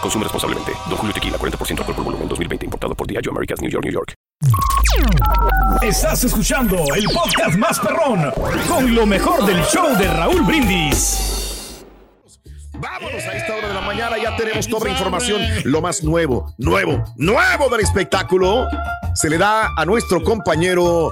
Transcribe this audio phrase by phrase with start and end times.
[0.00, 0.72] Consume responsablemente.
[0.88, 2.66] Don Julio Tequila, 40% alcohol por volumen, 2020.
[2.66, 4.14] Importado por Diageo Americas, New York, New York.
[5.82, 8.32] Estás escuchando el podcast más perrón
[8.68, 11.84] con lo mejor del show de Raúl Brindis.
[12.74, 16.54] Vámonos a esta hora de la mañana, ya tenemos toda la información, lo más nuevo,
[16.56, 18.66] nuevo, nuevo del espectáculo.
[19.14, 21.10] Se le da a nuestro compañero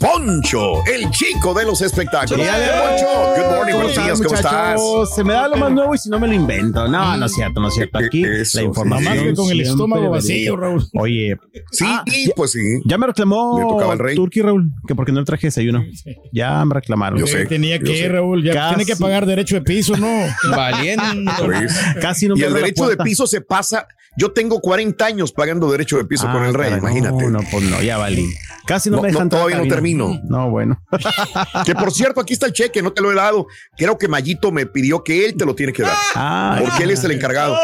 [0.00, 2.46] Poncho, el chico de los espectáculos.
[2.46, 3.06] Poncho,
[3.36, 4.80] good morning, buenos días, ¿cómo estás?
[5.14, 6.88] Se me da lo más nuevo y si no me lo invento.
[6.88, 7.98] No, no es cierto, no es cierto.
[7.98, 9.14] Aquí Eso, la información.
[9.14, 10.56] Más que con el estómago vacío.
[10.56, 10.82] Raúl.
[10.98, 11.36] Oye,
[11.70, 12.02] Sí, ah,
[12.34, 12.80] pues sí.
[12.86, 14.16] ya me reclamó Le tocaba al rey.
[14.16, 15.84] Turki Raúl, que porque no le traje desayuno.
[16.32, 17.18] Ya me reclamaron.
[17.18, 17.44] Yo sé.
[17.44, 18.08] Tenía yo que, sé.
[18.08, 18.76] Raúl, ya Casi.
[18.76, 20.08] tiene que pagar derecho de piso, ¿no?
[20.56, 21.30] Valiendo.
[21.46, 21.78] ¿Ves?
[22.00, 23.86] Casi no Y me el abre la derecho de piso se pasa.
[24.16, 27.22] Yo tengo 40 años pagando derecho de piso con Ah, el rey, caray, imagínate.
[27.24, 28.26] No, no, pues no, ya valí.
[28.66, 29.76] Casi no, No, me no, dejan todavía no cabina.
[29.94, 30.80] No, bueno.
[31.64, 33.46] Que por cierto, aquí está el cheque, no te lo he dado.
[33.76, 35.96] Creo que Mayito me pidió que él te lo tiene que dar.
[36.14, 37.56] Ah, Porque él es el encargado.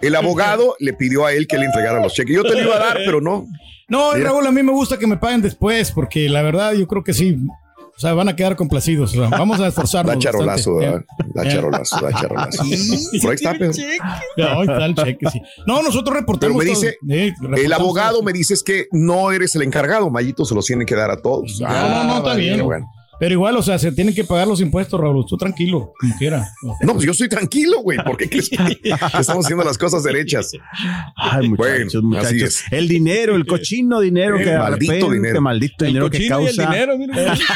[0.00, 2.34] El abogado le pidió a él que le entregara los cheques.
[2.34, 3.46] Yo te lo iba a dar, pero no.
[3.88, 4.26] No, Mira.
[4.30, 7.14] Raúl, a mí me gusta que me paguen después, porque la verdad yo creo que
[7.14, 7.38] sí.
[7.98, 9.10] O sea, van a quedar complacidos.
[9.12, 10.14] o sea, vamos a esforzarnos.
[10.14, 10.86] Da charolazo, bastante.
[10.86, 11.34] ¿verdad?
[11.34, 12.62] Da charolazo, da charolazo.
[12.62, 13.58] Por ahí está.
[14.36, 15.42] Ya, ahí está el cheque, sí.
[15.66, 16.56] No, nosotros Pero reportamos.
[16.58, 16.74] me todo.
[16.80, 18.22] dice, reportamos el abogado todo.
[18.22, 20.08] me dice es que no eres el encargado.
[20.10, 21.60] Mayito se los tiene que dar a todos.
[21.60, 22.64] No, no, no, está vale, bien.
[22.64, 22.88] bueno.
[23.20, 25.24] Pero igual, o sea, se tienen que pagar los impuestos, Raúl.
[25.28, 26.48] Tú tranquilo, como quiera.
[26.82, 27.98] No, pues yo estoy tranquilo, güey.
[28.04, 28.90] ¿Por qué crees que que
[29.20, 30.52] estamos haciendo las cosas derechas?
[31.16, 31.56] Ay, muchachos,
[32.02, 32.42] Bueno, así muchachos.
[32.42, 32.64] es.
[32.72, 35.40] El dinero, el cochino dinero El que maldito repente, dinero.
[35.40, 36.70] maldito El dinero que cochino y el causa.
[36.70, 37.36] dinero, mira.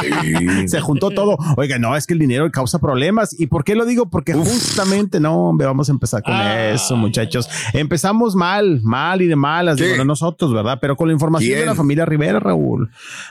[0.00, 0.68] Sí.
[0.68, 1.36] Se juntó todo.
[1.56, 3.38] Oiga, no, es que el dinero causa problemas.
[3.38, 4.08] ¿Y por qué lo digo?
[4.10, 6.70] Porque justamente, no, hombre, vamos a empezar con Ah.
[6.70, 7.48] eso, muchachos.
[7.72, 10.78] Empezamos mal, mal y de malas, digo, no nosotros, ¿verdad?
[10.80, 11.60] Pero con la información ¿Quién?
[11.60, 12.90] de la familia Rivera, Raúl.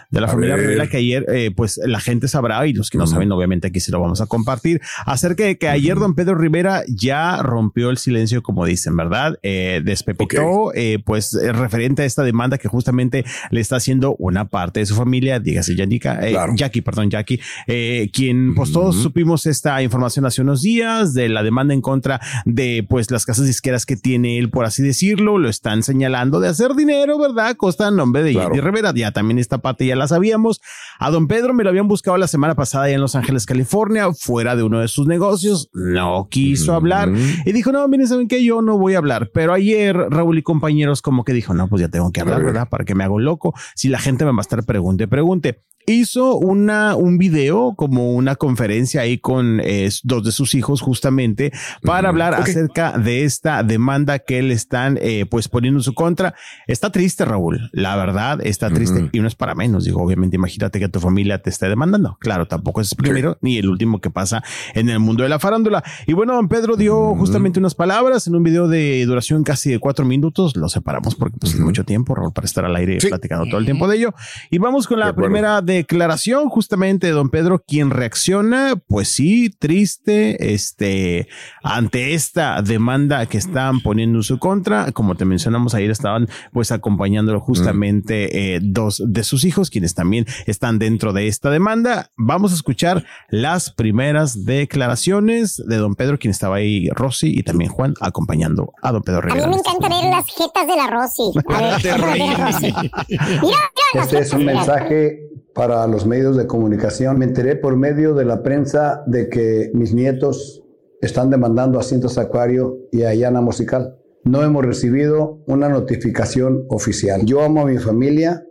[0.10, 0.68] De la A familia ver.
[0.68, 3.82] Rivera que ayer, eh, pues la gente sabrá y los que no saben, obviamente aquí
[3.82, 4.80] se lo vamos a compartir.
[5.06, 9.38] Acerca de que ayer don Pedro Rivera ya rompió el silencio, como dicen, ¿verdad?
[9.44, 14.46] Eh, despepitó, eh, pues eh, referente a esta demanda que justamente le está haciendo una
[14.46, 16.54] parte de su familia, dígase Yanica, eh, Claro.
[16.56, 21.42] Jackie, perdón, Jackie, eh, quien pues todos supimos esta información hace unos días de la
[21.44, 25.50] demanda en contra de pues las casas disqueras que tiene él, por así decirlo, lo
[25.50, 27.56] están señalando de hacer dinero, ¿verdad?
[27.58, 28.54] Costa en nombre de Claro.
[28.54, 30.62] Rivera, ya también esta parte ya la sabíamos.
[31.00, 34.12] A don Pedro me lo habían buscado la semana pasada allá en Los Ángeles, California,
[34.14, 37.10] fuera de uno de sus negocios, no quiso hablar
[37.46, 38.44] y dijo, no, miren, ¿saben qué?
[38.44, 41.82] Yo no voy a hablar, pero ayer Raúl y compañeros como que dijo, no, pues
[41.82, 42.48] ya tengo que hablar, ver.
[42.48, 42.70] ¿verdad?
[42.70, 46.36] Para que me hago loco, si la gente me va a estar pregunte, pregunte hizo
[46.36, 52.10] una, un video como una conferencia ahí con eh, dos de sus hijos justamente para
[52.10, 56.36] hablar acerca de esta demanda que le están eh, pues poniendo en su contra.
[56.68, 57.70] Está triste, Raúl.
[57.72, 59.86] La verdad, está triste y no es para menos.
[59.86, 62.18] Digo, obviamente, imagínate que tu familia te esté demandando.
[62.20, 64.44] Claro, tampoco es el primero ni el último que pasa
[64.74, 65.84] en el mundo de la farándula.
[66.06, 69.80] Y bueno, don Pedro dio justamente unas palabras en un video de duración casi de
[69.80, 70.58] cuatro minutos.
[70.58, 73.08] Lo separamos porque pues es mucho tiempo, Raúl, para estar al aire Sí.
[73.08, 74.14] platicando todo el tiempo de ello.
[74.50, 79.50] Y vamos con De la primera declaración justamente de don Pedro, quien reacciona, pues sí,
[79.50, 81.28] triste, este,
[81.64, 84.92] ante esta demanda que están poniendo en su contra.
[84.92, 90.26] Como te mencionamos, ayer estaban pues acompañándolo justamente eh, dos de sus hijos, quienes también
[90.46, 92.12] están dentro de esta demanda.
[92.18, 97.72] Vamos a escuchar las primeras declaraciones de don Pedro, quien estaba ahí, Rosy y también
[97.72, 99.48] Juan, acompañando a don Pedro A mí Rivera.
[99.50, 101.32] me encanta ver las jetas de la Rosy.
[101.54, 102.30] A ver, Te déjame ver reí.
[102.30, 102.66] a Rosy.
[103.08, 103.60] Mira, mira
[103.94, 105.20] las Este es un mensaje
[105.58, 107.18] para los medios de comunicación.
[107.18, 110.64] Me enteré por medio de la prensa de que mis nietos
[111.02, 113.98] están demandando a Cintos Acuario y a Yana Musical.
[114.24, 117.26] No hemos recibido una notificación oficial.
[117.26, 118.46] Yo amo a mi familia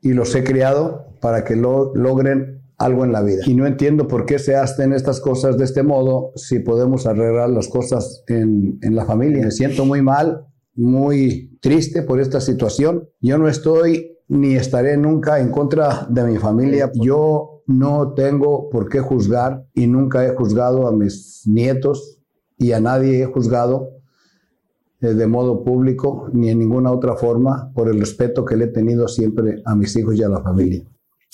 [0.00, 3.42] y los he criado para que lo, logren algo en la vida.
[3.46, 7.50] Y no entiendo por qué se hacen estas cosas de este modo si podemos arreglar
[7.50, 9.44] las cosas en, en la familia.
[9.44, 13.08] Me siento muy mal muy triste por esta situación.
[13.20, 16.90] Yo no estoy ni estaré nunca en contra de mi familia.
[16.94, 22.18] Yo no tengo por qué juzgar y nunca he juzgado a mis nietos
[22.56, 23.90] y a nadie he juzgado
[25.00, 28.68] eh, de modo público ni en ninguna otra forma por el respeto que le he
[28.68, 30.84] tenido siempre a mis hijos y a la familia.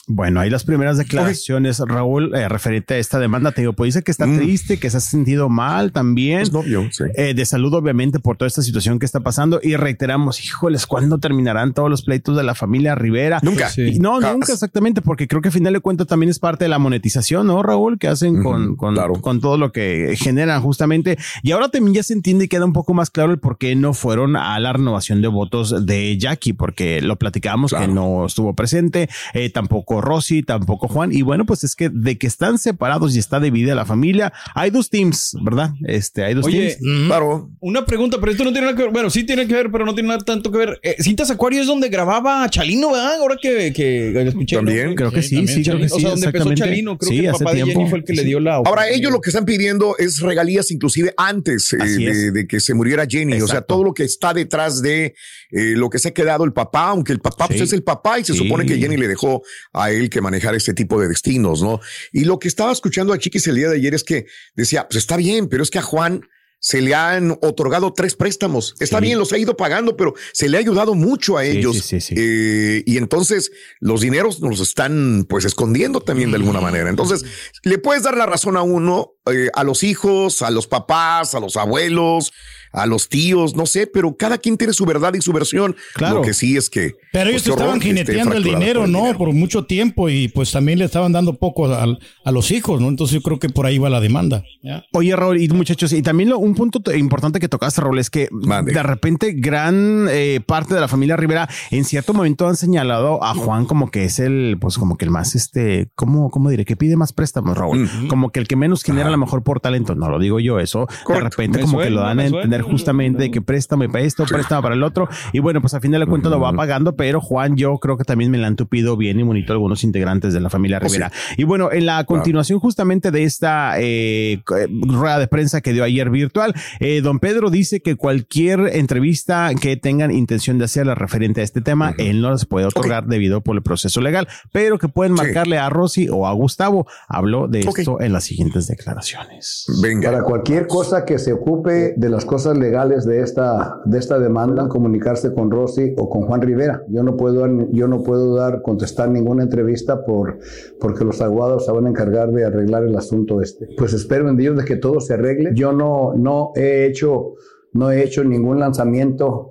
[0.08, 4.04] Bueno, ahí las primeras declaraciones, Raúl, eh, referente a esta demanda, te digo, pues dice
[4.04, 4.36] que está Mm.
[4.36, 6.40] triste, que se ha sentido mal también.
[6.40, 7.02] Es novio, sí.
[7.16, 9.58] Eh, de salud, obviamente, por toda esta situación que está pasando.
[9.62, 13.40] Y reiteramos, híjoles, ¿cuándo terminarán todos los pleitos de la familia Rivera?
[13.42, 13.68] Nunca.
[13.68, 13.82] Sí.
[13.82, 14.32] Y no, Jamás.
[14.34, 17.48] nunca exactamente, porque creo que a final de cuentas también es parte de la monetización,
[17.48, 17.98] ¿no, Raúl?
[17.98, 19.14] Que hacen con, con, claro.
[19.14, 21.18] con todo lo que generan justamente.
[21.42, 23.74] Y ahora también ya se entiende y queda un poco más claro el por qué
[23.74, 28.54] no fueron a la renovación de votos de Jackie, porque lo platicábamos que no estuvo
[28.54, 31.12] presente, eh, tampoco Rosy, tampoco Juan.
[31.12, 34.70] Y bueno, pues es que de que están separados y está dividida la familia, hay
[34.70, 35.70] dos teams, ¿verdad?
[35.86, 37.06] Este, hay dos Oye, teams.
[37.06, 37.50] Claro.
[37.60, 38.92] Una pregunta, pero esto no tiene nada que ver.
[38.92, 40.80] Bueno, sí tiene que ver, pero no tiene nada tanto que ver.
[40.82, 43.16] Eh, Cintas Acuario es donde grababa Chalino, ¿verdad?
[43.20, 44.56] Ahora que, que lo escuché.
[44.56, 44.90] También.
[44.90, 44.94] ¿no?
[44.94, 45.94] Creo que sí, sí, creo que Chalino.
[45.94, 46.54] O sí, sea, donde empezó.
[46.54, 47.64] Chalino, creo Sí, que el papá de.
[47.64, 48.56] Jenny fue el que le dio la.
[48.56, 53.06] Ahora, ellos lo que están pidiendo es regalías inclusive antes eh, de, que se muriera
[53.08, 53.40] Jenny.
[53.40, 55.14] O sea, todo lo que está detrás de
[55.50, 57.64] eh, lo que se ha quedado el papá, aunque el papá pues, Sí.
[57.64, 58.38] es el papá y se Sí.
[58.40, 59.42] supone que Jenny le dejó
[59.72, 61.80] a él que manejar este tipo de destinos, ¿no?
[62.12, 64.96] Y lo que estaba escuchando a Chiquis el día de ayer es que decía, pues
[64.96, 66.22] está bien, pero es que a Juan
[66.58, 68.74] se le han otorgado tres préstamos.
[68.80, 69.02] Está Sí.
[69.04, 71.76] bien, los ha ido pagando, pero se le ha ayudado mucho a Sí, ellos.
[71.76, 72.14] sí, sí, sí.
[72.16, 76.88] Eh, y entonces los dineros nos están pues escondiendo también de alguna manera.
[76.88, 77.24] Entonces
[77.62, 81.40] le puedes dar la razón a uno, eh, a los hijos, a los papás, a
[81.40, 82.32] los abuelos,
[82.76, 85.74] a los tíos, no sé, pero cada quien tiene su verdad y su versión.
[85.94, 86.16] Claro.
[86.16, 86.92] Lo que sí es que.
[87.12, 88.98] Pero ellos pues, horror estaban esté jineteando el dinero, el ¿no?
[88.98, 89.18] dinero.
[89.18, 92.88] Por mucho tiempo y pues también le estaban dando poco al- a, los hijos, ¿no?
[92.88, 94.44] Entonces yo creo que por ahí va la demanda.
[94.62, 94.84] ¿ya?
[94.92, 98.28] Oye, Raúl, y muchachos, y también lo- un punto importante que tocaste, Raúl, es que
[98.30, 98.72] Mande.
[98.72, 103.34] de repente gran eh, parte de la familia Rivera en cierto momento han señalado a
[103.34, 106.64] Juan como que es el, pues como que el más, este, ¿cómo, cómo diré?
[106.64, 107.88] Que pide más préstamos, Raúl.
[108.08, 109.94] Como que el que menos genera a lo mejor por talento.
[109.94, 111.28] No lo digo yo, eso de Correcto.
[111.30, 114.62] repente Me como que lo dan a entender justamente de que préstame para esto, préstame
[114.62, 115.08] para el otro.
[115.32, 118.04] Y bueno, pues a final de cuentas lo va pagando, pero Juan, yo creo que
[118.04, 120.94] también me la han tupido bien y bonito algunos integrantes de la familia Oh, sí.
[120.96, 121.12] Rivera.
[121.36, 124.42] Y bueno, en la continuación justamente de esta eh, eh,
[124.86, 129.76] rueda de prensa que dio ayer virtual, eh, don Pedro dice que cualquier entrevista que
[129.76, 133.56] tengan intención de hacerla referente a este tema, él no las puede otorgar debido por
[133.56, 135.22] el proceso legal, pero que pueden Sí.
[135.22, 136.86] marcarle a Rosy o a Gustavo.
[137.08, 139.66] Habló de esto en las siguientes declaraciones.
[139.82, 140.10] Venga.
[140.10, 144.68] Para cualquier cosa que se ocupe de las cosas legales de esta, de esta demanda,
[144.68, 146.82] comunicarse con Rosy o con Juan Rivera.
[146.88, 150.38] Yo no puedo, yo no puedo dar, contestar ninguna entrevista por,
[150.80, 153.68] porque los abogados se van a encargar de arreglar el asunto este.
[153.76, 155.50] Pues espero en Dios de que todo se arregle.
[155.54, 157.34] Yo no, no he hecho,
[157.72, 159.50] no he hecho ningún lanzamiento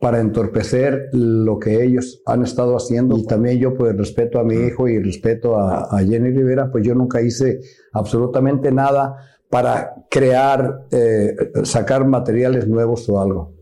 [0.00, 3.16] para entorpecer lo que ellos han estado haciendo.
[3.18, 6.86] Y también yo, pues respeto a mi hijo y respeto a, a Jenny Rivera, pues
[6.86, 7.60] yo nunca hice
[7.92, 9.16] absolutamente nada
[9.50, 11.34] para crear, eh,
[11.64, 13.54] sacar materiales nuevos o algo.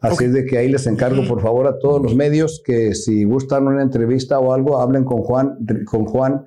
[0.00, 3.24] Así es de que ahí les encargo, por favor, a todos los medios que si
[3.24, 6.46] gustan una entrevista o algo, hablen con Juan, con Juan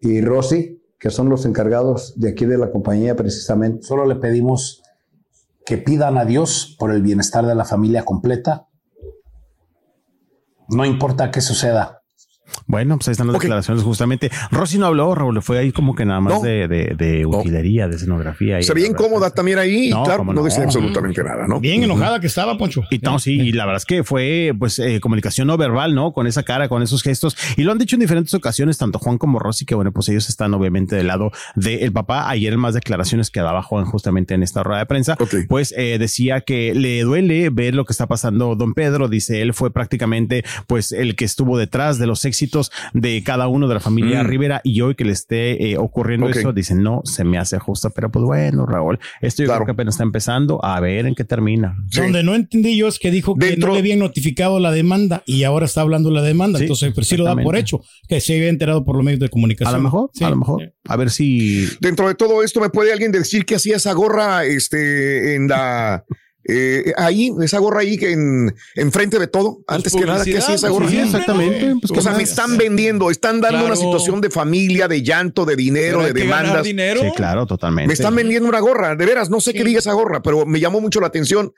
[0.00, 3.82] y Rosy, que son los encargados de aquí de la compañía precisamente.
[3.82, 4.82] Solo le pedimos
[5.64, 8.68] que pidan a Dios por el bienestar de la familia completa.
[10.68, 12.02] No importa qué suceda.
[12.66, 14.30] Bueno, pues ahí están las declaraciones justamente.
[14.50, 16.40] Rosy no habló, Raúl, fue ahí como que nada más No.
[16.42, 18.58] de, de, de utilería, de escenografía.
[18.60, 19.04] y Se veía la verdad.
[19.06, 20.42] incómoda también ahí, No, claro, no, no.
[20.42, 21.60] decía absolutamente nada, ¿no?
[21.60, 22.82] Bien enojada que estaba, Poncho.
[22.90, 26.12] Y no, sí, y la verdad es que fue pues eh, comunicación no verbal, ¿no?
[26.12, 27.36] Con esa cara, con esos gestos.
[27.56, 30.28] Y lo han dicho en diferentes ocasiones, tanto Juan como Rosy, que bueno, pues ellos
[30.28, 32.28] están obviamente del lado del papá.
[32.30, 35.34] Ayer en más declaraciones que daba Juan justamente en esta rueda de prensa, Ok.
[35.48, 39.08] pues eh, decía que le duele ver lo que está pasando don Pedro.
[39.08, 42.59] Dice, él fue prácticamente pues el que estuvo detrás de los éxitos
[42.92, 44.26] de cada uno de la familia Mm.
[44.26, 47.90] Rivera y hoy que le esté eh, ocurriendo eso, dice, no, se me hace justo,
[47.90, 49.60] pero pues bueno, Raúl, esto yo Claro.
[49.60, 51.76] creo que apenas está empezando a ver en qué termina.
[51.90, 52.00] Sí.
[52.00, 55.22] Donde no entendí yo es que dijo que Dentro- no le habían notificado la demanda
[55.26, 56.58] y ahora está hablando la demanda.
[56.58, 59.20] Sí, Entonces, pues sí lo da por hecho, que se había enterado por los medios
[59.20, 59.74] de comunicación.
[59.74, 60.24] A lo mejor, Sí.
[60.24, 60.72] a lo mejor.
[60.88, 61.66] A ver si.
[61.80, 66.04] Dentro de todo esto, ¿me puede alguien decir qué hacía esa gorra este, en la.
[66.44, 70.54] Eh, ahí, esa gorra ahí que en enfrente de todo, antes que nada, ¿qué hacía
[70.54, 70.88] esa gorra?
[70.88, 71.74] Sí, exactamente.
[71.80, 73.66] Pues, O ¿qué sea, me están vendiendo, están dando Claro.
[73.66, 76.64] una situación de familia, de llanto, de dinero, de que demandas.
[76.64, 77.00] dinero.
[77.02, 77.88] Sí, claro, totalmente.
[77.88, 80.60] Me están vendiendo una gorra, de veras, no sé qué diga esa gorra, pero me
[80.60, 81.52] llamó mucho la atención.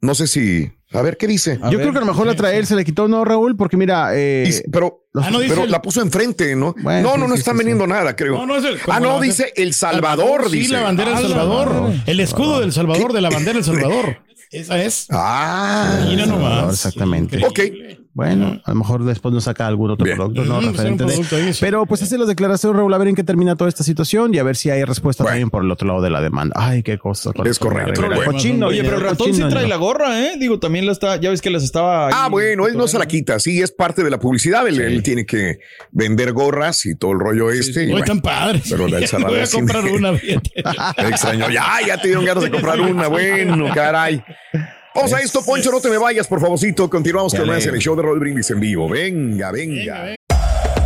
[0.00, 0.70] No sé si.
[0.92, 1.52] A ver, ¿qué dice?
[1.62, 1.82] A Yo ver.
[1.82, 3.56] creo que a lo mejor la trae él, se le quitó, ¿no, Raúl?
[3.56, 6.74] Porque mira, eh, Dice- pero Ah, no, dice pero el- la puso enfrente, ¿no?
[6.82, 8.34] Bueno, no, sí, no, no sí, están sí, nada, creo.
[8.38, 10.72] No, no es el- ah, no, dice El Salvador, Sí, dice.
[10.72, 11.92] la bandera Ah, del la Salvador.
[12.06, 14.18] El escudo del Salvador, de la bandera del Salvador.
[14.50, 15.06] Esa es.
[15.10, 16.72] Ah, Mira nomás.
[16.74, 17.44] Exactamente.
[17.44, 17.60] ok.
[18.12, 20.16] Bueno, a lo mejor después nos saca algún otro Bien.
[20.16, 20.60] producto, ¿no?
[20.60, 21.58] Mm, Referente de- producto ahí, sí.
[21.60, 24.38] Pero pues hace las declaraciones, Raúl, a ver en qué termina toda esta situación y
[24.38, 25.34] a ver si hay respuesta Bueno.
[25.34, 26.52] también por el otro lado de la demanda.
[26.58, 27.30] Ay, qué cosa.
[27.30, 28.24] Es de la correcto, bueno.
[28.32, 29.68] Cochino, Oye, pero el ratón sí cochino, trae dinero.
[29.68, 30.32] la gorra, ¿eh?
[30.40, 32.08] Digo, también la está, ya ves que las estaba.
[32.08, 33.38] ahí- Ah, bueno, él no se la quita.
[33.38, 34.66] Sí, es parte de la publicidad.
[34.66, 35.60] Él, él tiene que
[35.92, 37.84] vender gorras y todo el rollo este.
[37.84, 38.64] y bueno, están padres.
[38.68, 38.98] pero la
[39.28, 40.10] Voy a sí comprar una.
[41.08, 41.48] extrañó.
[41.48, 43.06] Ya, ya te dieron ganas de comprar una.
[43.20, 44.22] Bueno, caray.
[45.00, 46.90] Vamos a esto, Poncho, no te me vayas, por favorcito.
[46.90, 48.86] Continuamos con más en el show de Roll Brindis en vivo.
[48.86, 50.14] Venga, venga.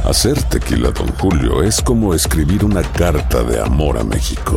[0.04, 4.56] Hacer tequila, Don Julio, es como escribir una carta de amor a México.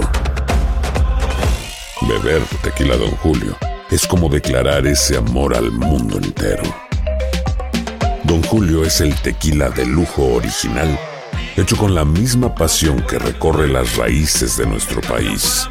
[2.02, 3.58] Beber tequila, Don Julio,
[3.90, 6.62] es como declarar ese amor al mundo entero.
[8.26, 11.00] Don Julio es el tequila de lujo original,
[11.56, 15.68] hecho con la misma pasión que recorre las raíces de nuestro país.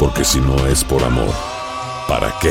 [0.00, 1.32] Porque si no es por amor,
[2.08, 2.50] ¿para qué?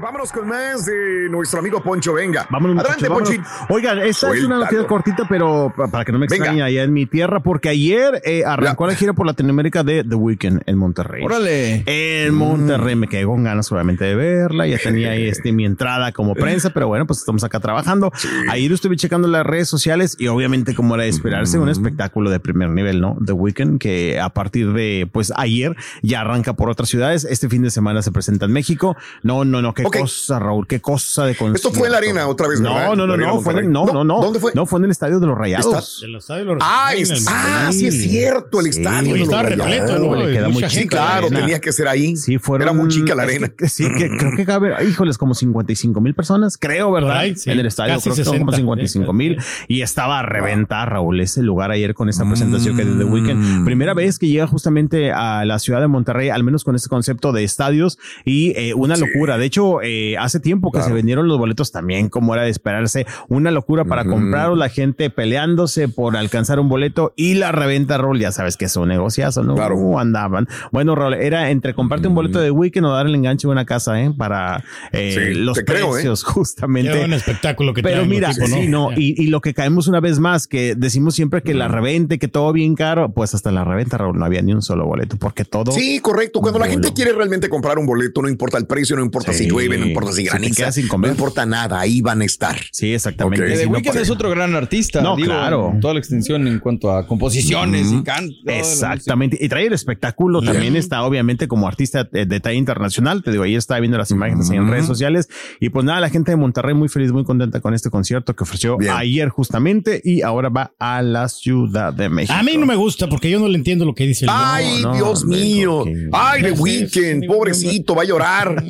[0.00, 2.14] Vámonos, con más de nuestro amigo Poncho.
[2.14, 2.46] Venga.
[2.50, 3.30] Vámonos, Adelante, vámonos.
[3.68, 6.36] Oigan, esta es una noticia cortita, pero pa- para que no me Venga.
[6.46, 8.92] extrañe allá en mi tierra, porque ayer eh, arrancó Ya.
[8.92, 11.22] la gira por Latinoamérica de The Weeknd en Monterrey.
[11.24, 11.82] Órale.
[11.86, 16.12] En Monterrey me quedé con ganas obviamente de verla, ya tenía ahí este, mi entrada
[16.12, 18.10] como prensa, pero bueno, pues estamos acá trabajando.
[18.50, 22.40] Ayer estuve checando las redes sociales y obviamente como era de esperarse, un espectáculo de
[22.40, 23.18] primer nivel, ¿no?
[23.24, 27.62] The Weeknd, que a partir de pues ayer ya arranca por otras ciudades, este fin
[27.62, 28.96] de semana se presenta en México.
[29.22, 29.98] No, no, no, qué Ok.
[30.00, 32.86] cosa, Raúl, qué cosa de Esto fue en la arena otra vez, ¿verdad?
[32.88, 34.20] No, no, no, no, fue en el- no, no, no.
[34.22, 34.52] ¿Dónde fue?
[34.54, 36.00] No, fue en el estadio de los Rayados.
[36.00, 39.14] Del estadio de los- Ah, es- el- ah, sí es cierto, el Sí, estadio.
[39.16, 39.98] Estaba repleto.
[39.98, 40.14] ¿no?
[40.14, 40.88] le queda Mucha muy gente.
[40.88, 42.16] claro, tenía que ser ahí.
[42.16, 42.68] Sí, fueron.
[42.68, 43.48] Era muy chica la es arena.
[43.48, 47.18] que- sí, que creo que cabe, híjoles, como 55 mil personas, creo, ¿verdad?
[47.18, 47.50] Ahí, sí.
[47.50, 49.38] En el estadio, Casi creo que son como 60, 55 mil.
[49.68, 53.12] Y estaba a reventar, Raúl, ese lugar ayer con esta presentación que de The Mm.
[53.12, 53.64] Weeknd.
[53.64, 57.32] Primera vez que llega justamente a la ciudad de Monterrey, al menos con este concepto
[57.32, 59.38] de estadios y eh, una locura.
[59.38, 63.06] De hecho, eh, hace tiempo que se vendieron los boletos también, como era de esperarse,
[63.28, 68.18] una locura para comprarlos, la gente peleándose por alcanzar un boleto y la reventa, Raúl,
[68.18, 69.54] ya sabes que es un negociazo, ¿no?
[69.54, 69.76] Claro.
[69.76, 70.48] Uh, andaban.
[70.72, 73.64] Bueno, Raúl, era entre comprarte un boleto de Weekend o dar el enganche de una
[73.64, 74.12] casa, ¿eh?
[74.16, 75.92] Para eh, Sí, los creo, ¿eh?
[75.92, 76.92] precios, justamente.
[76.92, 80.00] Qué buen espectáculo que Pero mira, tipos, sí, no, y, y lo que caemos una
[80.00, 83.50] vez más, que decimos siempre que la reventa, y que todo bien caro, pues hasta
[83.52, 85.72] la reventa, Raúl, no había ni un solo boleto, porque todo.
[85.72, 86.40] Sí, correcto.
[86.40, 89.44] Cuando la gente quiere realmente comprar un boleto, no importa el precio, no importa Sí.
[89.44, 92.56] si llueve, no importa si Si graniza, no importa nada, ahí van a estar.
[92.72, 93.42] Sí, exactamente.
[93.42, 93.48] Ok.
[93.50, 95.00] Que Sí, The Weeknd es otro gran artista.
[95.00, 95.76] No, digo, claro.
[95.80, 98.34] Toda la extensión en cuanto a composiciones y canto.
[98.46, 99.38] Exactamente.
[99.40, 100.42] Y trae el espectáculo.
[100.42, 103.22] También está, obviamente, como artista de, de talla internacional.
[103.22, 105.28] Te digo, ayer estaba viendo las imágenes ahí en redes sociales.
[105.60, 108.44] Y pues nada, la gente de Monterrey muy feliz, muy contenta con este concierto que
[108.44, 108.92] ofreció Bien.
[108.96, 110.00] ayer justamente.
[110.04, 112.34] Y ahora va a la Ciudad de México.
[112.34, 114.82] A mí no me gusta porque yo no le entiendo lo que dice el Ay,
[114.82, 115.84] no, Dios mío.
[116.12, 118.64] Ay, The Weeknd, pobrecito, va a llorar.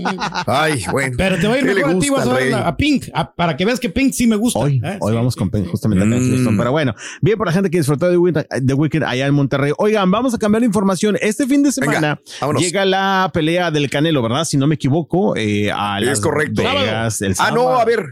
[0.46, 1.14] Ay, bueno.
[1.16, 2.76] Pero te va a ir ¿Qué le mejor a ti, vas a ver a, a
[2.76, 4.58] Pink, a- para que veas que Pink sí me gusta.
[4.60, 4.96] Hoy, ¿eh?
[5.00, 5.38] hoy Sí, vamos sí.
[5.40, 6.34] con justamente acá en Mm.
[6.34, 6.56] Houston.
[6.56, 9.72] Pero bueno, bien por la gente que disfrutó de de Weekend allá en Monterrey.
[9.78, 11.16] Oigan, vamos a cambiar de información.
[11.20, 14.44] Este fin de semana Venga, llega la pelea del Canelo, ¿verdad?
[14.44, 16.62] Si no me equivoco, eh, a Es Las correcto.
[16.62, 18.04] Vegas, el Ah, no, a ver.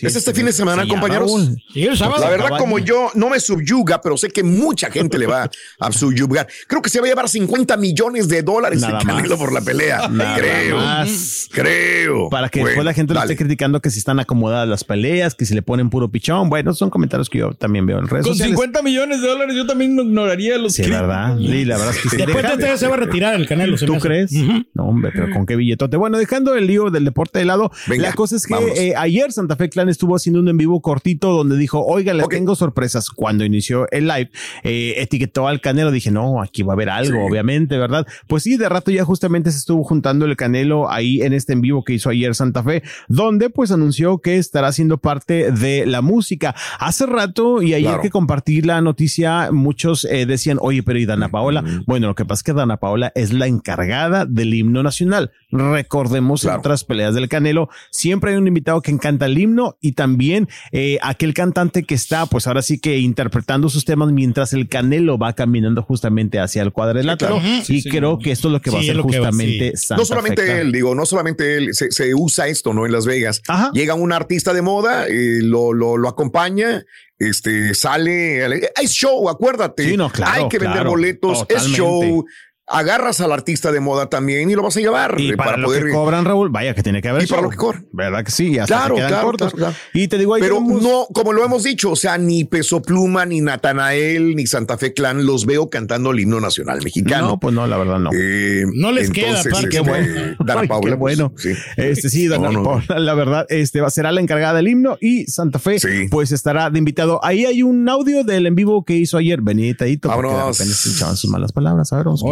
[0.00, 1.28] Sí, ¿Es este fin de semana, compañeros?
[1.30, 1.62] Raúl.
[1.74, 2.22] Sí, el sábado.
[2.24, 5.92] La verdad, como yo no me subyuga, pero sé que mucha gente le va a
[5.92, 6.48] subyugar.
[6.66, 9.38] Creo que se va a llevar 50 millones de dólares Nada Canelo más.
[9.38, 10.08] por la pelea.
[10.08, 10.76] Nada creo.
[10.78, 11.48] más.
[11.52, 12.30] Creo.
[12.30, 15.34] Para que Bueno, después la gente lo esté criticando que si están acomodadas las peleas,
[15.34, 16.48] que si le ponen puro pichón.
[16.48, 18.56] Bueno, son comentarios que yo también veo en redes Con sociales.
[18.56, 20.82] 50 millones de dólares yo también ignoraría los Sí.
[20.88, 21.36] ¿verdad?
[21.36, 22.16] Sí, la verdad es que sí.
[22.16, 23.76] Después de este se va a retirar el Canelo.
[23.78, 24.32] me ¿Tú crees?
[24.72, 25.98] No, hombre, pero con qué billetote.
[25.98, 29.30] Bueno, dejando el lío del deporte de lado, Venga, la cosa es que eh, ayer
[29.32, 33.10] Santa Fe Clan estuvo haciendo un en vivo cortito donde dijo, oiga, les tengo sorpresas.
[33.10, 34.30] Cuando inició el live,
[34.62, 35.90] eh, etiquetó al Canelo.
[35.90, 38.06] Dije, no, aquí va a haber algo, obviamente, ¿verdad?
[38.26, 41.60] Pues sí, de rato ya justamente se estuvo juntando el Canelo ahí en este en
[41.60, 46.00] vivo que hizo ayer Santa Fe, donde pues anunció que estará siendo parte de la
[46.02, 46.54] música.
[46.78, 48.02] Hace rato y ayer Claro.
[48.02, 51.64] que compartí la noticia, muchos eh, decían, oye, pero ¿y Dana Paola?
[51.86, 55.32] Bueno, lo que pasa es que Dana Paola es la encargada del himno nacional.
[55.50, 59.92] Recordemos en otras peleas del Canelo, siempre hay un invitado que encanta el himno y
[59.92, 64.68] también eh, aquel cantante que está, pues ahora sí que interpretando sus temas mientras el
[64.68, 67.38] Canelo va caminando justamente hacia el cuadrilátero.
[67.38, 67.56] claro.
[67.58, 67.88] y Sí, sí.
[67.90, 69.86] creo que esto es lo que va a Sí, ser va, justamente sí.
[69.86, 72.86] Santa No solamente él, digo, no solamente él, se, se usa esto, ¿no?
[72.86, 73.42] En Las Vegas.
[73.72, 76.84] Llega un artista de moda, eh, lo, lo, lo acompaña,
[77.18, 78.44] este, sale,
[78.82, 79.88] es show, acuérdate.
[79.88, 82.24] Sí, no, claro, Hay que vender claro, boletos, es show.
[82.72, 85.70] Agarras al artista de moda también y lo vas a llevar Y eh, para, lo
[85.70, 87.24] que cobran, Raúl, vaya que tiene que haber.
[87.24, 87.86] Y para lo que cobran.
[87.92, 88.58] ¿Verdad que sí?
[88.58, 89.52] Hasta Claro, claro, cortos.
[89.54, 89.90] claro, claro.
[89.92, 92.80] Y te digo, ahí Pero tenemos- no, como lo hemos dicho, o sea, ni Peso
[92.80, 97.26] Pluma, ni Natanael, ni Santa Fe Clan los veo cantando el himno nacional mexicano.
[97.28, 98.10] No, pues no, la verdad no.
[98.12, 99.42] no les queda.
[99.70, 100.36] Qué bueno.
[100.44, 101.30] Dana Paula, qué bueno.
[101.32, 101.62] pues, sí.
[101.76, 102.62] Este sí, Dana No, no.
[102.62, 105.76] Paula, la verdad, este va será la encargada del himno y Santa Fe,
[106.10, 107.20] pues estará de invitado.
[107.24, 110.56] Ahí hay un audio del en vivo que hizo ayer Benita Hito, porque de Vámonos.
[110.56, 111.92] sus malas palabras.
[111.92, 112.26] A ver, vamos a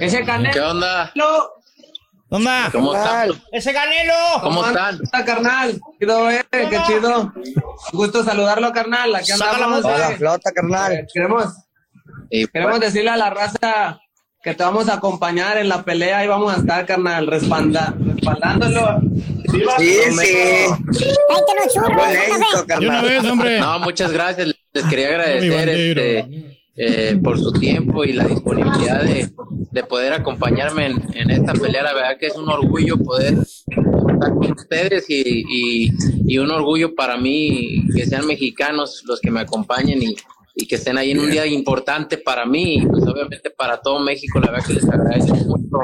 [0.00, 0.52] Ese Canelo.
[0.52, 1.12] ¿Qué onda?
[2.28, 2.50] ¿Dónde?
[2.72, 3.30] ¿Cómo están?
[3.52, 4.14] Ese Canelo.
[4.42, 4.98] ¿Cómo están?
[5.02, 5.78] está, carnal?
[6.00, 7.32] Chido, eh, qué chido.
[7.92, 9.14] Gusto saludarlo, carnal.
[9.14, 9.82] Aquí andamos.
[9.82, 9.92] voz.
[9.92, 9.94] eh.
[9.94, 10.92] Hola, flota, carnal.
[10.92, 11.46] Eh, Queremos,
[12.30, 14.00] Y queremos pues- decirle a la raza
[14.42, 19.00] que te vamos a acompañar en la pelea y vamos a estar, carnal, respalda, respaldándolo.
[19.78, 21.06] Sí, sí.
[21.28, 23.60] Buen éxito, De una vez, hombre.
[23.60, 24.48] No, muchas gracias.
[24.72, 29.30] Les quería agradecer este, eh, por su tiempo y la disponibilidad de,
[29.72, 31.82] de poder acompañarme en, en esta pelea.
[31.82, 35.90] La verdad que es un orgullo poder estar con ustedes y, y-
[36.28, 40.16] y un orgullo para mí que sean mexicanos los que me acompañen y,
[40.54, 44.00] y que estén ahí en un día importante para mí y pues obviamente para todo
[44.00, 44.40] México.
[44.40, 45.78] La verdad que les agradezco mucho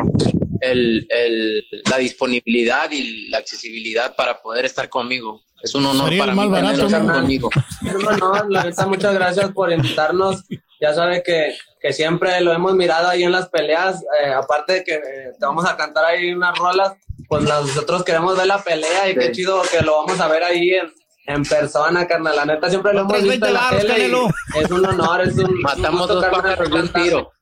[0.61, 5.43] el, el- la disponibilidad y la accesibilidad para poder estar conmigo.
[5.63, 7.13] Es un honor Sería para mí barato, tenerlos ¿no?
[7.15, 7.51] conmigo.
[7.87, 10.43] Es un honor, la neta, muchas gracias por invitarnos.
[10.83, 14.03] Ya sabe que, que siempre lo hemos mirado ahí en las peleas.
[14.21, 16.95] eh, aparte de que eh, te vamos a cantar ahí unas rolas,
[17.29, 19.33] pues nosotros queremos ver la pelea y qué Sí.
[19.33, 20.93] chido que lo vamos a ver ahí en,
[21.27, 22.35] en persona, carnal.
[22.35, 24.19] La neta, siempre lo hemos visto en la 20 tele.
[24.57, 25.61] Es un honor, es un.
[25.63, 27.33] Matamos un gusto, dos carnal, pájaros de un tiro.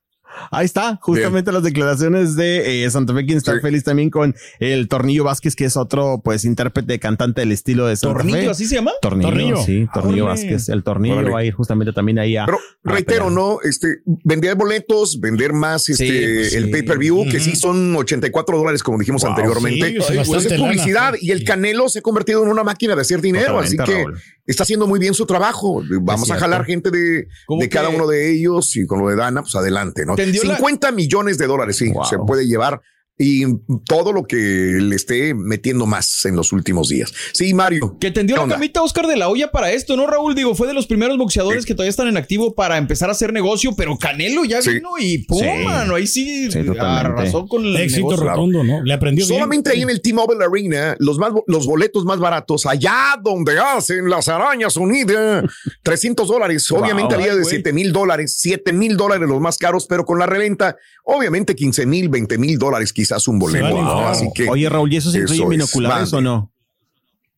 [0.51, 4.87] Ahí está, justamente las declaraciones de eh, Santa Fe, quien está feliz también con el
[4.87, 8.49] Tornillo Vázquez, que es otro, pues, intérprete, cantante del estilo de Santa ¿Tornillo, Fe.
[8.49, 8.91] así se llama?
[9.01, 9.57] Tornillo, Tornillo.
[9.63, 10.41] sí, Tornillo Órale.
[10.41, 10.69] Vázquez.
[10.69, 11.29] El Tornillo Órale.
[11.31, 12.45] va a ir justamente también ahí a...
[12.45, 13.29] Pero a reitero.
[13.29, 13.59] ¿no?
[13.63, 13.87] Este,
[14.23, 16.71] vender boletos, vender más este, pues, el sí.
[16.71, 19.89] pay-per-view, que sí son 84 dólares, como dijimos Wow, anteriormente.
[19.91, 22.63] sí, es Pues bastante es publicidad lana, y el Canelo se ha convertido en una
[22.63, 24.21] máquina de hacer dinero, así Totalmente, que Raúl.
[24.51, 25.81] Está haciendo muy bien su trabajo.
[26.01, 29.15] Vamos a jalar gente de, ¿Cómo de cada uno de ellos y con lo de
[29.15, 30.15] Dana, pues adelante, ¿no?
[30.15, 32.81] ¿Tendió la- 50 millones de dólares, sí, se puede llevar.
[33.23, 33.43] Y
[33.85, 37.13] todo lo que le esté metiendo más en los últimos días.
[37.33, 37.97] Sí, Mario.
[37.99, 40.33] Que tendió ¿qué la camita Oscar de la olla para esto, ¿no, Raúl?
[40.33, 43.31] Digo, fue de los primeros boxeadores que todavía están en activo para empezar a hacer
[43.31, 44.71] negocio, pero Canelo ya Sí.
[44.73, 45.63] vino y pum, Sí.
[45.63, 48.27] mano, ahí sí, arrasó con el Éxito negocio.
[48.29, 48.83] rotundo, ¿no?
[48.83, 49.37] Le aprendió bien.
[49.37, 54.09] Solamente ahí en el T-Mobile Arena, los, más, los boletos más baratos, allá donde hacen
[54.09, 55.45] las arañas unidas,
[55.83, 56.69] 300 dólares.
[56.71, 57.21] Obviamente Wow.
[57.23, 57.49] haría de Ay, güey.
[57.55, 61.85] 7 mil dólares, 7 mil dólares los más caros, pero con la reventa, obviamente 15
[61.85, 63.69] mil, 20 mil dólares quizás un boleto.
[63.69, 64.07] claro.
[64.07, 64.49] Así que.
[64.49, 66.29] Oye, Raúl, ¿y eso se incluye eso es, binoculares mande.
[66.29, 66.51] o no?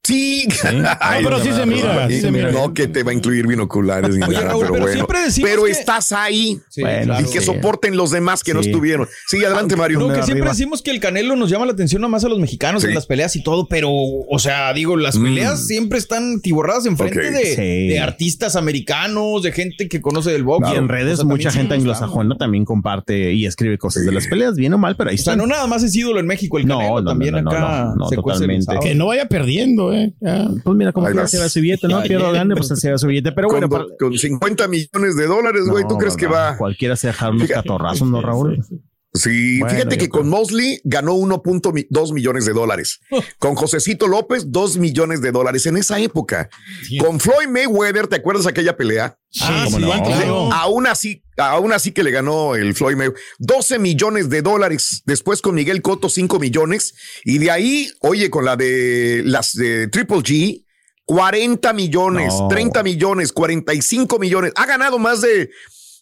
[0.05, 0.45] Sí,
[0.99, 2.51] Ay, pero sí se mira, sí se mira.
[2.51, 4.93] No, que te va a incluir binoculares ni Oye, nada, Raúl, pero, pero bueno.
[4.95, 7.25] siempre decimos Pero que- estás ahí Sí, Bueno, claro.
[7.25, 7.45] y que sí.
[7.45, 9.07] soporten los demás que no estuvieron.
[9.27, 9.99] Sí, adelante, Mario.
[9.99, 10.25] No, que Arriba.
[10.25, 12.89] siempre decimos que el Canelo nos llama la atención nada más a los mexicanos Sí.
[12.89, 15.23] en las peleas y todo, pero, o sea, digo, las Mm.
[15.23, 17.33] peleas siempre están tiborradas enfrente Ok.
[17.35, 17.87] de, Sí.
[17.87, 20.67] de artistas americanos, de gente que conoce del box.
[20.73, 24.27] Y en redes O sea, mucha gente anglosajona también comparte y escribe cosas de las
[24.27, 25.37] peleas, bien o mal, pero ahí O sea, están.
[25.37, 28.65] no nada más es ídolo en México, el Canelo no, también no, no, acá totalmente.
[28.81, 30.13] Que no vaya perdiendo, ¿eh?
[30.19, 30.47] Ya.
[30.63, 32.01] Pues mira cómo Ahí quiera se va su billete, ¿no?
[32.03, 33.32] Pierdo gane, pues se va su billete.
[33.32, 36.58] Pero bueno, con, para- con 50 millones de dólares, güey, ¿tú No, crees que va?
[36.58, 37.67] Cualquiera se deja unos Fíjate.
[37.67, 38.63] catorrazos, ¿no, Raúl?
[38.67, 38.79] Sí,
[39.13, 42.99] Bueno, fíjate que con Mosley ganó 1.2 millones de dólares.
[43.39, 46.49] Con Josecito López, 2 millones de dólares en esa época.
[46.99, 49.19] Con Floyd Mayweather, ¿te acuerdas aquella pelea?
[49.39, 49.91] Ah, sí, no.
[50.04, 50.52] claro.
[50.52, 55.04] Aún así, aún así que le ganó el Floyd Mayweather 12 millones de dólares.
[55.06, 56.95] Después con Miguel Cotto 5 millones.
[57.23, 60.65] Y de ahí, oye, con la de las de Triple G,
[61.06, 62.47] 40 millones, No.
[62.47, 64.54] 30 millones, 45 millones.
[64.56, 65.52] Ha ganado más de,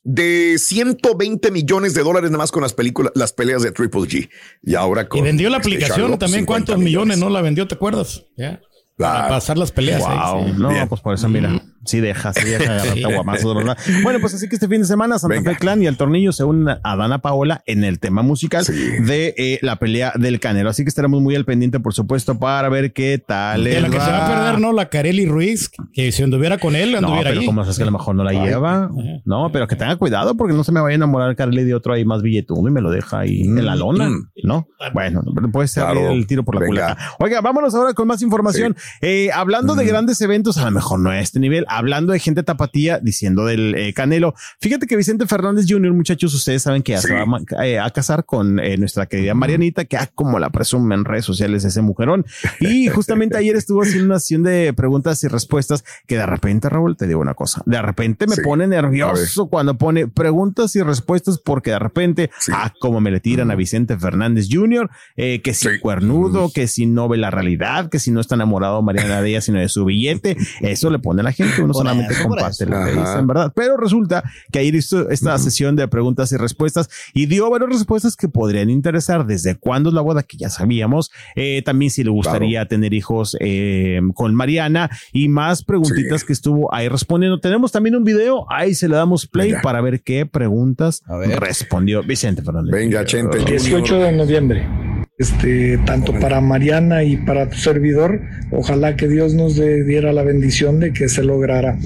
[0.03, 4.29] de 120 millones de dólares nada más con las películas, las peleas de Triple G.
[4.63, 6.41] Y ahora con Y vendió la este aplicación Charlotte, también.
[6.41, 7.67] 50 ¿Cuántos millones no la vendió?
[7.67, 8.25] ¿Te acuerdas?
[8.37, 8.61] Ya.
[8.97, 10.03] Para pasar las peleas.
[10.05, 10.45] ahí, Wow.
[10.47, 10.53] sí.
[10.57, 10.87] No, Bien.
[10.87, 13.77] pues por eso, mira, sí deja, sí deja agarrarte guamazos, ¿verdad?
[14.03, 16.43] Bueno, pues así que este fin de semana Santa Fe Clan y el Tornillo se
[16.43, 20.69] unen a Dana Paola en el tema musical de eh, la pelea del Canelo.
[20.69, 23.89] Así que estaremos muy al pendiente, por supuesto, para ver qué tal Que les la
[23.89, 24.73] que se va a perder, ¿no?
[24.73, 27.45] La Carely Ruiz, que si anduviera con él, No, anduviera pero ahí.
[27.45, 28.89] como es que a lo mejor no la lleva.
[29.25, 31.93] No, pero que tenga cuidado porque no se me vaya a enamorar Carly de otro
[31.93, 34.09] ahí más billetudo y me lo deja ahí en la lona,
[34.43, 34.67] ¿no?
[34.93, 36.09] Bueno, puede ser Claro.
[36.11, 36.71] el tiro por la Venga.
[36.95, 36.97] culata.
[37.19, 38.75] Oiga, vámonos ahora con más información.
[39.01, 42.43] Eh, hablando de grandes eventos, a lo mejor no a este nivel, hablando de gente
[42.43, 44.33] tapatía, diciendo del eh, Canelo.
[44.59, 47.25] Fíjate que Vicente Fernández Jr., muchachos, ustedes saben que ya se va
[47.57, 51.05] a, eh, a casar con eh, nuestra querida Marianita, que ah, como la presume en
[51.05, 52.25] redes sociales ese mujerón.
[52.59, 56.95] Y justamente ayer estuvo haciendo una sesión de preguntas y respuestas que de repente, Raúl,
[56.95, 58.41] te digo una cosa, de repente me Sí.
[58.43, 63.51] pone nervioso cuando pone preguntas y respuestas porque de repente, ah, como me le tiran
[63.51, 67.99] a Vicente Fernández Jr., eh, que si cuernudo, que si no ve la realidad, que
[67.99, 71.23] si no está enamorado Mariana de ella, sino de su billete, eso le pone a
[71.23, 73.51] la gente, uno Por solamente eso, comparte lo que dicen, ¿verdad?
[73.55, 78.15] Pero resulta que ayer hizo esta sesión de preguntas y respuestas y dio varias respuestas
[78.15, 79.25] que podrían interesar.
[79.25, 80.23] ¿Desde cuándo es la boda?
[80.23, 81.11] Que ya sabíamos.
[81.35, 86.73] Eh, también si le gustaría tener hijos eh, con Mariana y más preguntitas que estuvo
[86.73, 87.39] ahí respondiendo.
[87.39, 91.03] Tenemos también un video, ahí se le damos play para ver qué preguntas
[91.39, 92.71] respondió Vicente Fernández.
[92.71, 93.39] Venga, Chente.
[93.39, 94.80] 18 de noviembre.
[95.21, 100.79] Este, tanto para Mariana y para tu servidor, ojalá que Dios nos diera la bendición
[100.79, 101.77] de que se lograra.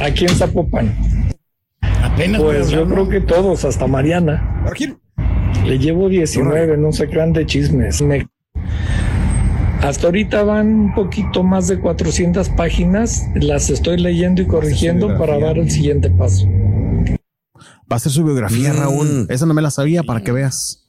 [0.00, 0.92] Aquí en Zapopan.
[2.02, 2.42] Apenas.
[2.42, 4.64] Pues yo creo que todos, hasta Mariana.
[5.64, 8.02] Le llevo 19, no se crean de chismes.
[8.02, 8.26] Me-
[9.80, 15.38] Hasta ahorita van un poquito más de 400 páginas, las estoy leyendo y corrigiendo para
[15.38, 16.48] dar el siguiente paso.
[17.90, 19.26] Va a ser su biografía, Raúl.
[19.30, 20.87] Esa no me la sabía para que veas.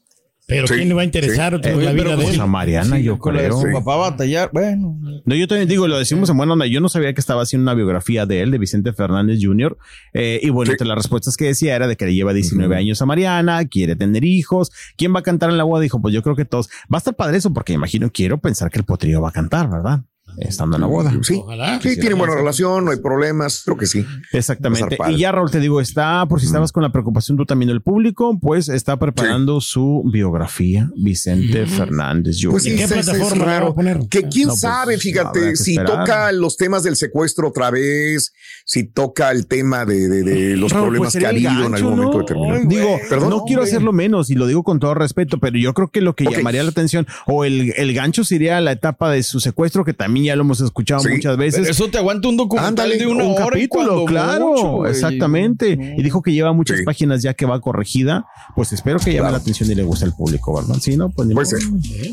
[0.50, 2.40] Pero ¿quién le va a interesar Eh, la vida de pues él?
[2.40, 3.58] a Mariana, Sí, yo creo.
[3.58, 4.98] su papá batallar, bueno.
[5.24, 6.66] No, yo también digo, lo decimos en buena onda.
[6.66, 9.78] Yo no sabía que estaba haciendo una biografía de él, de Vicente Fernández Jr.
[10.12, 13.00] Eh, y bueno, entre las respuestas que decía era de que le lleva 19 años
[13.00, 14.70] a Mariana, quiere tener hijos.
[14.96, 15.80] ¿Quién va a cantar en la boda?
[15.80, 16.68] Dijo, pues yo creo que todos.
[16.92, 19.70] Va a estar padre eso porque imagino, quiero pensar que el potrillo va a cantar,
[19.70, 20.02] ¿verdad?
[20.38, 21.10] Estando en la boda.
[21.22, 21.40] Sí,
[21.82, 24.04] sí, tienen buena relación, no hay problemas, creo que sí.
[24.32, 24.96] Exactamente.
[25.10, 27.82] Y ya, Raúl, te digo, está, por si estabas con la preocupación tú también del
[27.82, 32.50] público, pues está preparando su biografía, Vicente Fernández Jr.
[32.52, 33.74] Pues sí, es, es raro.
[34.08, 36.00] Que quién No, pues, sabe, fíjate, que si esperar.
[36.00, 38.32] toca los temas del secuestro otra vez,
[38.64, 41.74] si toca el tema de, de- de los Raúl, problemas pues que ha habido en
[41.74, 42.18] algún momento ¿no?
[42.20, 42.60] determinado.
[42.68, 43.30] Digo, Perdón.
[43.30, 46.14] no quiero hacerlo menos y lo digo con todo respeto, pero yo creo que lo
[46.14, 49.94] que llamaría la atención o el, el gancho sería la etapa de su secuestro, que
[49.94, 51.08] también ya lo hemos escuchado Sí.
[51.10, 51.68] muchas veces.
[51.68, 55.78] Eso te aguanta un documental Ándale, de una un hora capítulo, claro, mucho, exactamente.
[55.96, 58.26] Y dijo que lleva muchas páginas ya que va corregida.
[58.54, 60.76] Pues espero que llame la atención y le guste al público, ¿verdad?
[60.80, 61.58] Si no, pues ni Puede ser,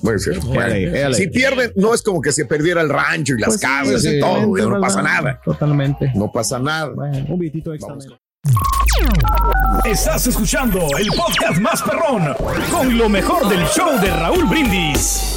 [0.02, 0.34] puede ser.
[0.36, 1.16] Éale, Bueno, éale.
[1.16, 4.06] si pierden, no es como que se perdiera el rancho y las Pues sí, casas
[4.06, 4.82] y todo, güey, no ¿verdad?
[4.82, 5.42] pasa nada.
[5.44, 6.12] Totalmente.
[6.16, 6.92] No pasa nada.
[7.28, 7.96] un bitito extra.
[9.86, 12.34] Estás escuchando el podcast más perrón
[12.72, 15.37] con lo mejor del show de Raúl Brindis.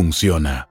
[0.00, 0.69] funciona.